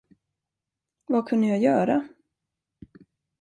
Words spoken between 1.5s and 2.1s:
göra?